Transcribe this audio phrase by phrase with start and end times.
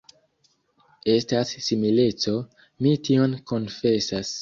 [1.17, 2.37] Estas simileco;
[2.83, 4.39] mi tion konfesas.